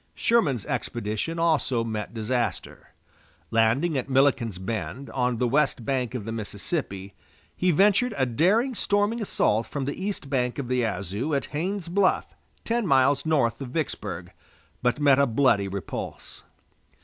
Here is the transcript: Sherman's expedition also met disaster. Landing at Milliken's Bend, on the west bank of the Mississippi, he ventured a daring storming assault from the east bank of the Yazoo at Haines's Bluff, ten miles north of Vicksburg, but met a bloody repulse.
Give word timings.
Sherman's 0.15 0.65
expedition 0.65 1.37
also 1.37 1.83
met 1.83 2.11
disaster. 2.11 2.89
Landing 3.51 3.95
at 3.99 4.09
Milliken's 4.09 4.57
Bend, 4.57 5.11
on 5.11 5.37
the 5.37 5.47
west 5.47 5.85
bank 5.85 6.15
of 6.15 6.25
the 6.25 6.31
Mississippi, 6.31 7.13
he 7.55 7.69
ventured 7.69 8.15
a 8.17 8.25
daring 8.25 8.73
storming 8.73 9.21
assault 9.21 9.67
from 9.67 9.85
the 9.85 10.03
east 10.03 10.27
bank 10.27 10.57
of 10.57 10.69
the 10.69 10.77
Yazoo 10.77 11.35
at 11.35 11.45
Haines's 11.53 11.87
Bluff, 11.87 12.25
ten 12.65 12.87
miles 12.87 13.27
north 13.27 13.61
of 13.61 13.67
Vicksburg, 13.69 14.31
but 14.81 14.99
met 14.99 15.19
a 15.19 15.27
bloody 15.27 15.67
repulse. 15.67 16.41